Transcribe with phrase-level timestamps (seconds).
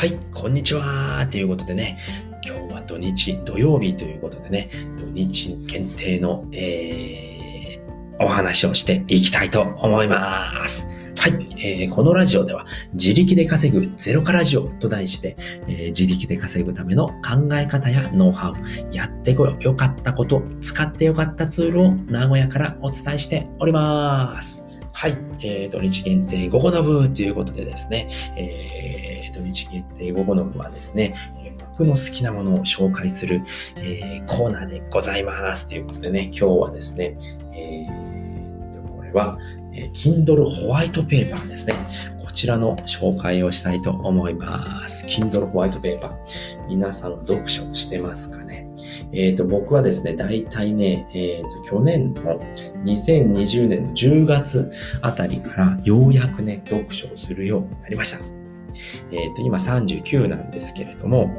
[0.00, 1.98] はい、こんにちはということでね、
[2.42, 10.88] 今日は土日、土曜日ということでね、土日限定の、えー、お話をしていきたいと思います。
[11.16, 15.36] はい、えー、このラジオでは自力で稼ぐゼロからラジオと題して、
[15.68, 24.80] えー、自力で稼ぐための考え方やノウハウ、やってこよ良かったこと、使ってよかったツールを名古屋からお伝えしております。
[24.92, 28.08] はい、えー、土日限定午後の部ということでですね、
[28.38, 31.14] えー、土日限定午後の部はですね、
[31.78, 33.42] 僕の好きなものを紹介する、
[33.76, 37.16] えー、コーナーでございますということでね、今日はですね、
[37.54, 39.38] えー、これは、
[39.72, 41.74] えー、Kindle ホワイトペーパーですね。
[42.22, 45.06] こちらの紹介をしたいと思います。
[45.06, 46.12] Kindle ホワイトペーパー。
[46.68, 48.68] 皆さん読書してますかね？
[49.12, 52.40] えっ、ー、と、僕はですね、大体ね、えっ、ー、と、去年の
[52.84, 54.70] 2020年の10月
[55.02, 58.39] あたりからようやくね、読書をするようになりました。
[59.12, 61.30] えっ、ー、と、今39なんですけれども、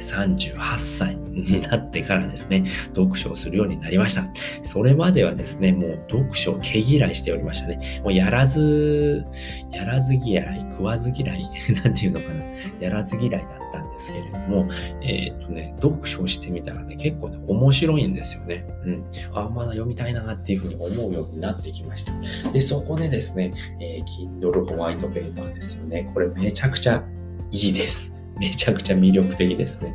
[0.00, 4.24] 38歳になってからですね、読書をするようになりました。
[4.62, 8.00] それまではですね、もう読書を毛嫌いしておりましたね。
[8.02, 9.24] もうやらず、
[9.70, 11.48] やらず嫌い、食わず嫌い、
[11.84, 12.44] なんていうのかな。
[12.80, 13.63] やらず嫌いだ
[13.94, 14.68] ですけれども、
[15.00, 18.66] えー、っとね、読書してみたらね、結構ね、面白いんですよね。
[18.84, 19.04] うん。
[19.32, 22.12] あ、まだ読みたいなっていうふうに思うようになってきました。
[22.50, 26.10] で、そこでですね、えー、Kindle ホワイトペーパーですよね。
[26.12, 27.04] これめちゃくちゃ
[27.50, 28.12] いいです。
[28.38, 29.94] めちゃくちゃ魅力的ですね。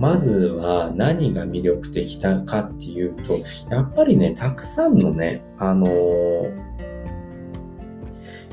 [0.00, 3.38] まずは何が魅力的かっていうと、
[3.70, 6.74] やっぱりね、たくさんのね、あのー、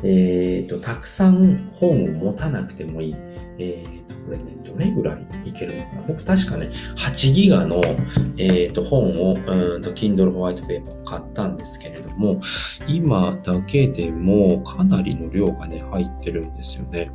[0.03, 3.15] えっ、ー、と、たくさん本を持たなくてもいい。
[3.59, 4.43] えっ、ー、と、これね、
[4.81, 7.81] れぐらいいけるのかな僕確かね、8ギガの、
[8.37, 12.41] えっ、と、本を、うんと、Kindle ホワイトペーパーを買ったんですけれども、
[12.87, 17.11] 今だけでもかなりの量がね、入ってるんですよね。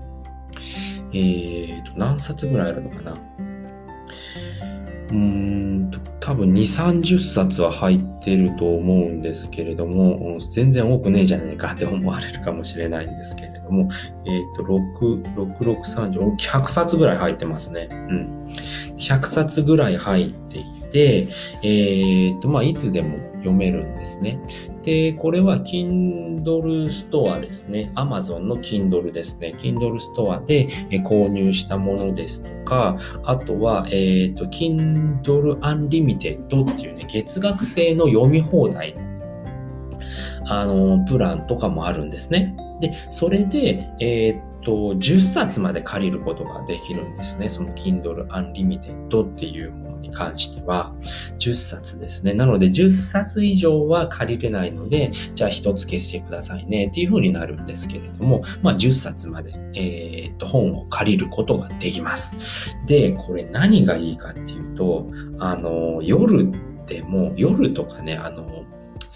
[1.12, 3.14] えーと、何冊ぐらいあるのかな
[5.10, 13.88] うんと、多分2、30冊は入ってると思うんですけれども、全然多くねえじゃねえかって思われるかもしれないんですけれども、
[14.24, 17.88] えっ、ー、と、6、6、6、30、100冊ぐらい入ってますね。
[17.92, 18.52] うん。
[18.96, 21.28] 100冊ぐらい入っていて、
[21.62, 24.38] えっ、ー、と、まあ、いつでも読めるんですね。
[24.82, 27.92] で、これは Kindle ストアですね。
[27.94, 29.54] Amazon の Kindle ですね。
[29.58, 30.68] Kindle ストアで
[31.04, 38.94] 購入したものですとか、あとは、えっ、ー、と、Kindle Unlimited っていうね、月額制の読み放題
[40.48, 42.56] あの、プランとかもあるんですね。
[42.80, 47.48] で、それで、えっ、と、10冊まで借りることができるんですね。
[47.48, 50.94] その Kindle Unlimited っていうものに関しては、
[51.38, 52.34] 10冊ですね。
[52.34, 62.36] なので、10冊以上は借りれないので、じゃあ1つ消してくださいねっていう風になるんですけれども、まあ、10冊まで、えー、っと、本を借りることができます。
[62.86, 66.50] で、これ何がいいかっていうと、あの、夜
[66.86, 68.65] でも、夜とかね、あの、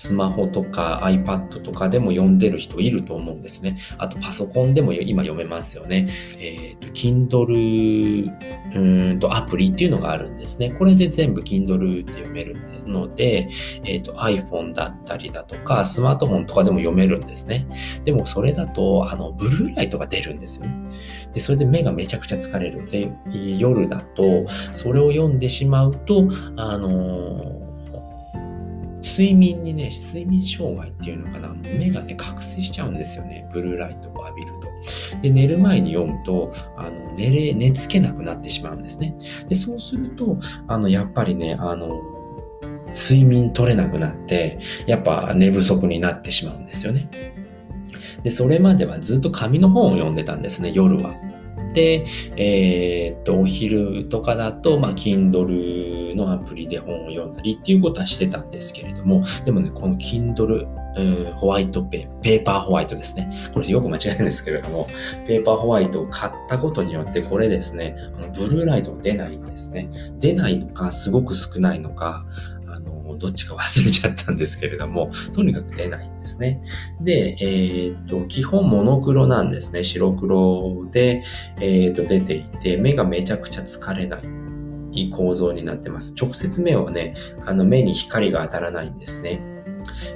[0.01, 3.77] スマホとか iPad とかでも読んでる人いると思うんですね。
[3.99, 6.09] あとパソコンでも今読めますよね。
[6.39, 8.31] えっ、ー、と、Kindle
[8.75, 10.71] うんとアプリっていうのがあるんですね。
[10.71, 12.57] これで全部 Kindle で読める
[12.87, 13.51] ので、
[13.85, 17.67] えっ、ー、と iPhone だったりだとか、スマートフォンとかでも読めるんですね。
[18.07, 20.75] でもそれだと、あの、ブルーライトが出るんですよね。
[21.35, 22.89] で、それで目がめちゃくちゃ疲れる。
[22.89, 23.13] で、
[23.59, 24.47] 夜だと、
[24.77, 27.70] それを読んでしまうと、あのー
[29.11, 31.49] 睡眠にね、睡眠障害っていうのかな、
[31.79, 33.49] 目がね、覚醒しちゃうんですよね。
[33.53, 34.53] ブルーライトを浴びる
[35.13, 35.21] と。
[35.21, 39.17] で、寝る前に読むと、あの、寝れ、寝つけなくなってしまうんですね。
[39.49, 40.39] で、そうすると、
[40.69, 42.01] あの、やっぱりね、あの、
[42.95, 47.09] 睡眠取れなくなって、やっぱ寝不足になってしまうんですよね。
[48.23, 51.15] で、それまではずっと紙の本を読んでたんですね、夜は。
[51.73, 52.05] で、
[52.37, 60.67] えー、っと、お昼とかだと、まあ、Kindle のアプリで本を読んだりっていうことはしてたんですけれども、でもね、この Kindle
[61.37, 63.33] ホワイトペー、ペーパーホワイトですね。
[63.55, 64.87] これよく間違えるんですけれども、
[65.27, 69.89] ペーパーホワイトを買ったことによって、これですね、あのブルーライトが出ないんですね。
[70.19, 72.25] 出ないのか、すごく少ないのか、
[73.17, 76.63] どっちか忘れちゃったんですけれども、とにかく出ないんですね。
[77.01, 79.83] で、えー、っと、基本モノクロなんですね。
[79.85, 81.23] 白黒で、
[81.61, 84.23] えー、っと、出ていて、目がめちゃくちゃ疲れない。
[84.93, 86.15] いい構造になってます。
[86.21, 87.15] 直接目はね、
[87.47, 89.41] あの目に光が当たらないんですね。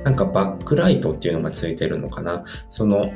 [0.04, 2.44] なんかバックライトっていうのがついてるのかな。
[2.68, 3.12] その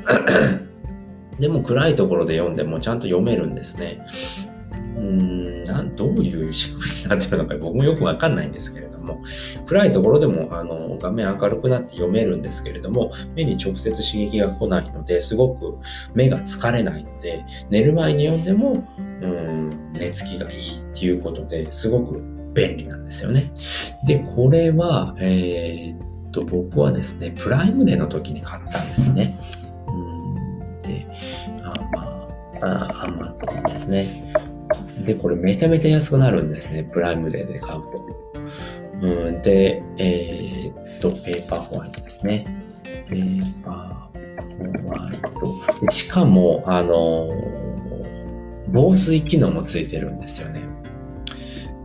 [1.39, 4.05] でも暗いところで読んでもちゃんと読めるんですね。
[5.09, 9.21] うんなんどういう仕組みになってるのか僕もよくわかんないんですけれども、
[9.65, 15.77] 暗いところでもあの画面明るくなって読めるんですけれども、目に直接刺激が来ないので、すごく
[16.13, 18.87] 目が疲れないので、寝る前に読んでも、
[19.21, 22.21] うん、寝つきがいいっていうことですごく
[22.53, 23.51] 便利なんですよね。
[24.05, 29.39] で、これは、えー、っと、僕はですね、プライムデーの時に買ったんですね。
[29.87, 31.07] うんで、
[31.63, 32.19] あま
[32.61, 34.28] あ、アマゾンですね。
[35.05, 36.83] で、これめちゃめちゃ安くなるんですね。
[36.83, 38.05] プライムデーで買うと。
[39.01, 42.45] うん、で、えー、っと、ペーパーホワイトですね。
[43.09, 45.17] ペーパーホワイ
[45.85, 45.91] ト。
[45.91, 47.29] しかも、あの
[48.71, 50.61] 防水機能もついてるんですよね。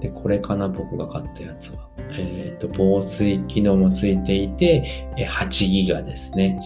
[0.01, 1.89] で、これかな、僕が買ったやつは。
[2.11, 6.61] えっ、ー、と、防水機能もついていて、8ギガですね。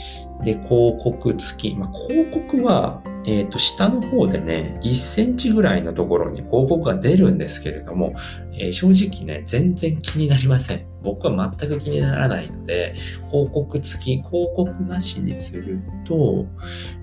[0.45, 1.75] で、広告付き。
[1.77, 8.15] まあ、広告は、えっ、ー、と、下の方でね、1センチぐらいのところに広告が出るんですけれども、
[8.55, 10.87] えー、正直ね、全然気になりません。
[11.03, 12.95] 僕は全く気にならないので、
[13.31, 16.47] 広告付き、広告なしにすると、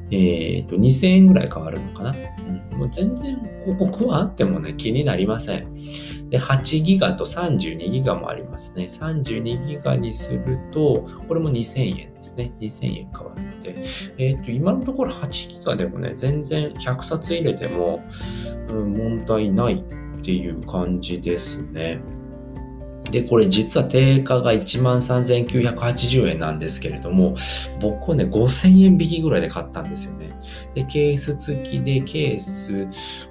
[0.10, 2.16] えっ、ー、と、2000円ぐらい変わるのかな、
[2.72, 5.68] うん、もう全然広告はあってもね、気になりません。
[6.36, 8.86] で、8ギガと32ギガもありますね。
[8.86, 12.52] 32ギガにすると、これも2000円ですね。
[12.60, 13.86] 2000円変わるので、
[14.18, 18.04] えっ、ー、と、今のところ8ギガでもね、全然100冊入れても、
[18.68, 22.02] うん、問題ないっていう感じですね。
[23.16, 27.34] で、これ実は定価が13,980円なんですけれども、
[27.80, 30.38] 僕はね、5000円引きぐらいで買ったんですよね。
[30.74, 32.86] で、ケース付きで、ケース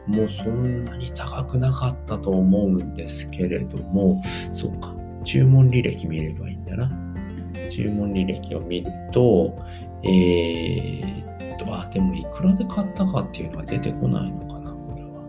[0.07, 4.23] もそんなに高くなかったと思うんですけれども、
[4.53, 6.91] そうか、注文履歴見ればいいんだな。
[7.69, 9.55] 注文履歴を見ると、
[10.03, 15.21] えー、っと、あ、でもいくらで買ったかっていうのは出てこないのかな、これは。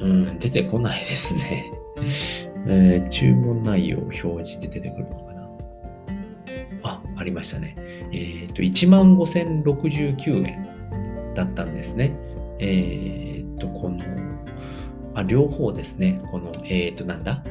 [0.00, 1.70] うん、出てこないですね。
[2.70, 5.48] えー、注文内容を表示で出てくるのかな？
[6.82, 7.74] あ、ありましたね。
[8.12, 10.68] えっ、ー、と、15,069円
[11.34, 12.12] だったんですね。
[12.58, 13.98] えっ、ー、と、この、
[15.14, 16.20] あ、両方ですね。
[16.30, 17.42] この、えっ、と、なんだ？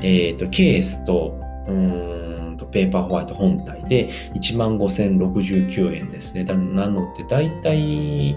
[0.00, 1.98] えっ、と、ケースと、うん
[2.38, 6.44] とペーパーホワイト本体で15,069円ですね。
[6.44, 8.36] なので、だいたい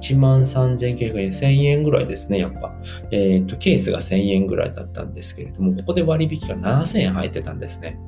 [0.00, 2.72] 13,900円、1000円ぐらいですね、やっぱ。
[3.10, 7.98] えっ、ー、と、ケースが1000円ぐらいだったんですけれども、ここで割引が7000円入ってたんですね。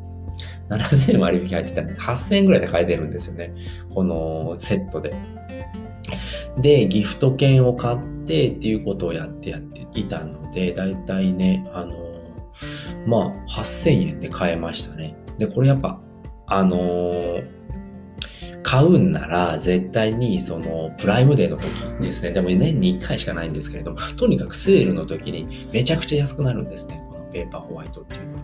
[0.71, 3.55] 7000円割引入ってたんで、8000円ぐらいで買えてるんですよね。
[3.95, 5.15] このセットで。
[6.61, 11.95] で、ギフト券を買ってっていうことをやってやっていたので、だいたいね、あの、
[13.07, 15.17] まあ、8000円で買えましたね。
[15.39, 16.01] で、これやっぱ、
[16.47, 17.59] あのー、
[18.63, 21.71] 買うんなら絶対にそのプライムデーの時
[22.03, 22.33] ですね。
[22.33, 27.03] でも年に1回しかないんですけれども、とにかくセールの時にめちゃくちゃ安くなるんですね。
[27.09, 28.41] このペーパーホワイトっていうのは。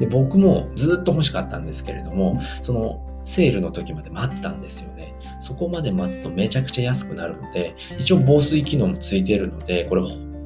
[0.00, 5.14] で、僕もずっと欲しかったんですけれども、そのセールの時まで待ったんですよね。
[5.38, 10.02] そこまで待つとめちゃくちゃ安くなるので、一応防水機能もついているので、これ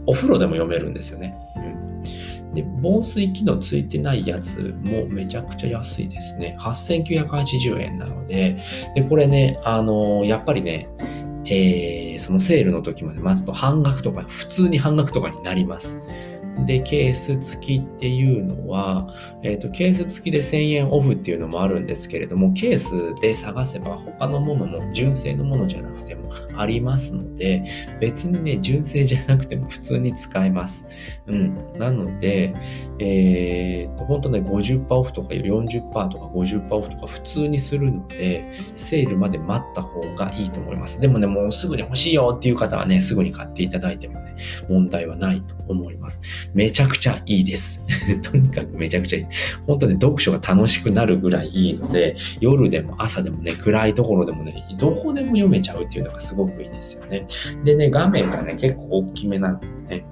[0.07, 1.35] お風呂でも読めるんですよね。
[1.57, 1.82] うん
[2.55, 6.57] で、防水機能ついてないやつもめちゃくちゃ安いですね。
[6.61, 8.59] 8980円なので、
[8.95, 10.89] で、これね、あのー、やっぱりね、
[11.47, 15.99] えー、そのセールの時まで待つと半額とか、普通に半額とかになります。
[16.67, 19.09] で、ケース付きっていうのは、
[19.43, 27.65] えっ、ー、と、ケース付きで1000円オフっていうのもあるんですけれども、ケースで探せば他のものも純正のものじゃなくてもありますので、
[28.01, 30.87] 別にね、純正じゃなくても 普通に使えます。
[31.27, 31.57] うん。
[31.79, 32.55] なので、
[32.99, 41.01] えっ、ー、と、本当ね、50%オフとか40%とか50%オフとか普通にするので、セールまで待った方がいいと思います。
[41.01, 44.37] でもね、もうすぐに欲しいよっていう方はね、すぐに買っていただいてもね、
[44.69, 46.42] 問題はないと思います。
[46.55, 47.81] めちゃくちゃいいです。
[48.23, 49.27] とにかくめちゃくちゃいい。
[49.67, 57.27] 本当に読書が楽しくなるぐらいいいので、夜でも朝でもね、暗いところでもね、どこでも読めちゃうっていうのがすごくいいですよね。
[57.65, 60.05] でね、画面がね、結構大きめなんでね、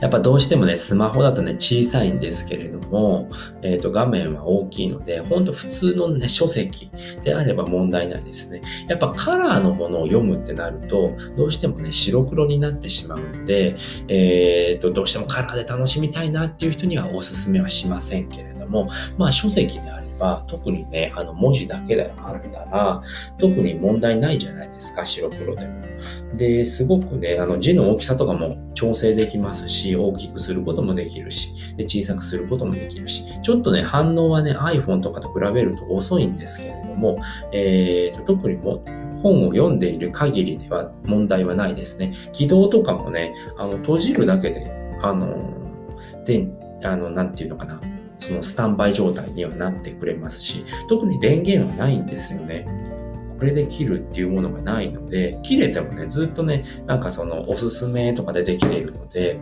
[0.00, 3.28] やっぱどうしてもね、スマホだとね、小さいんですけれども、
[3.62, 6.90] えっ、ー、と、画面は大きいので、ほんと普通のね、書籍
[7.22, 8.62] であれば問題ないですね。
[8.88, 13.76] やっぱカラーのものを読むってなると、どうしてもね、白黒になってしまうので、
[14.08, 23.02] えっ、ー、と、どうしてもカラーで楽しみたいなっていう人にはおすすめはしませんけれども、もまあ、書籍であれば、特にね、あの文字だけであったら、
[23.38, 25.82] 特に問題ないじゃないですか、白黒でも。
[26.36, 37.18] で、すごくね、あの字の大きさとかも調整できますし、大きくすることもできるし、で、小さくすることもできるし、ちょっとね、反応はね、iPhone とかと比べると遅いんですけれども、
[37.52, 38.82] えーと、特にも
[39.22, 42.12] 本を読んでいる限りでは問題はないですね。
[42.32, 44.70] 起動とかもね、あの、閉じるだけで、
[45.02, 45.36] あの、
[46.24, 46.48] で、
[46.84, 47.80] あの、なんていうのかな。
[48.18, 52.66] そのスタンバイ状態にはなってくれますし、特に電源はないんですよね。
[53.38, 59.38] これで切るっていうものがないので、切れてもね、ずっとね、なんかそのおすすめとかでできているので、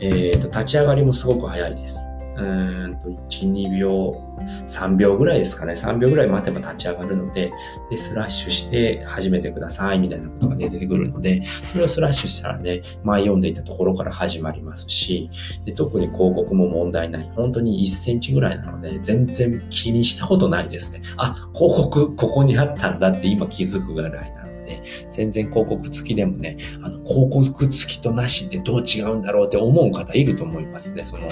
[0.00, 2.08] えっ、ー、と、立ち上がりもすごく早いです。
[2.38, 4.22] うんと、1、2秒、
[4.66, 5.72] 3秒ぐらいですかね。
[5.72, 7.50] 3秒ぐらい待てば立ち上がるので、
[7.90, 15.30] で、スラッシュして始めてくださいみたいなことが出てくるので、それをスラッシュしたらね、前読んでいたところから始まりますし、
[15.64, 17.30] で特に広告も問題ない。
[17.34, 21.00] 本当に1センチぐらいなので、全然気にしたことないですね。
[21.16, 24.35] あ、広告ここにあったんだって今気づくぐらい
[24.66, 31.04] で、全然広告付きでもね、あの、広告付きとなしってどう違うんだろうって思う方いると思いますね。
[31.04, 31.28] その、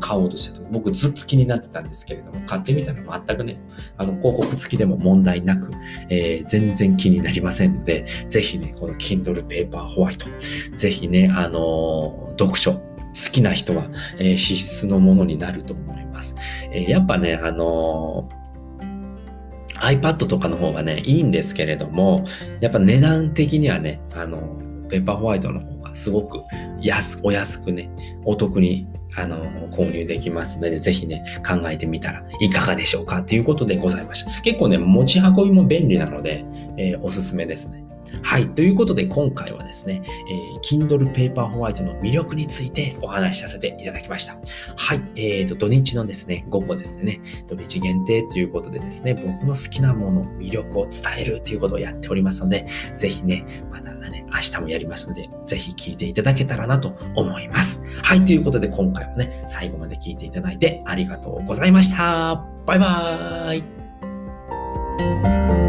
[0.00, 3.60] 買おうとした時、僕ずっと気になってたんですけれども、買ってみたら全くね、
[3.98, 5.70] あの、広告付きでも問題なく、
[6.08, 12.82] えー、全然気になりませんので、ぜひね、この Kindle Paper White、ぜひね、あのー、読書、好
[13.30, 13.84] きな人は、
[14.18, 16.34] えー、必須のものになると思います。
[16.72, 18.41] えー、やっぱね、あのー
[19.82, 22.24] iPad とかの方がね、いいんですけれども、
[22.60, 24.38] やっぱ値段的にはね、あの、
[24.88, 26.42] ペーパーホワイトの方がすごく
[26.80, 27.90] 安、お安くね、
[28.24, 28.86] お得に、
[29.16, 34.30] あの、購入できますので、ぜひね、考えてみたらいかがでしょうかということでございました。
[34.42, 36.44] 結構ね、持ち運びも便利なので、
[36.78, 37.84] えー、おすすめですね。
[38.22, 38.48] はい。
[38.48, 44.34] ということで、今回はですね、えー、Kindle Paperwhite の魅力についてお話しさせていただきました。
[44.76, 45.02] はい。
[45.16, 52.66] えーと、土日のですね、午後ですね、土日限定ということでですね、僕の好きなもの、魅力を伝えるということをやっておりますので、
[52.96, 57.82] ぜひね、またね、明日もやりますので、ぜひ聞いていただけたらなと思います。
[58.02, 58.24] はい。
[58.24, 62.44] ということで、今回もね、最後まで聞いていただいてありがとうございました。
[62.66, 65.61] バイバーイ